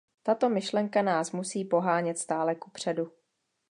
Tato 0.23 0.49
myšlenka 0.49 1.01
nás 1.01 1.31
musí 1.31 1.65
pohánět 1.65 2.17
stále 2.17 2.55
kupředu. 2.55 3.11